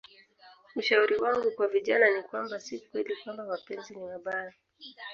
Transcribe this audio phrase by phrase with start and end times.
[0.75, 4.53] Ushauri wangu kwa vijana ni kwamba si kweli kwamba mapenzi ni mabaya